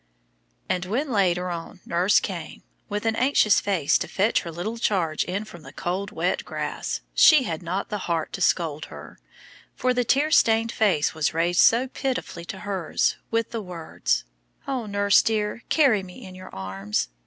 [0.67, 5.23] And when later on nurse came, with an anxious face, to fetch her little charge
[5.25, 9.19] in from the cold, wet grass, she had not the heart to scold her,
[9.75, 14.23] for the tear stained face was raised so pitifully to hers with the words,
[14.67, 17.09] "Oh, nurse, dear, carry me in your arms.